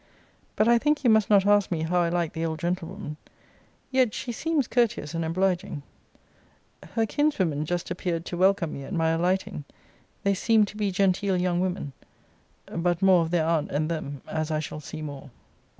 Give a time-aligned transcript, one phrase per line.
[0.55, 3.17] But I think you must not ask me how I like the old gentlewoman.
[3.91, 5.83] Yet she seems courteous and obliging.
[6.95, 9.63] Her kinswomen just appeared to welcome me at my alighting.
[10.23, 11.93] They seemed to be genteel young women.
[12.65, 15.29] But more of their aunt and them, as I shall see more.